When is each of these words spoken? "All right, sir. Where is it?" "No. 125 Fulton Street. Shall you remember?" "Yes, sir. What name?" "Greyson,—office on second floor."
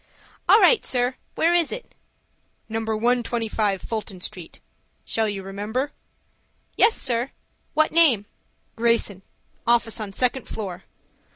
"All 0.49 0.59
right, 0.59 0.83
sir. 0.83 1.13
Where 1.35 1.53
is 1.53 1.71
it?" 1.71 1.93
"No. 2.67 2.79
125 2.79 3.83
Fulton 3.83 4.19
Street. 4.19 4.59
Shall 5.05 5.29
you 5.29 5.43
remember?" 5.43 5.91
"Yes, 6.75 6.99
sir. 6.99 7.29
What 7.75 7.91
name?" 7.91 8.25
"Greyson,—office 8.75 9.99
on 9.99 10.11
second 10.11 10.47
floor." 10.47 10.85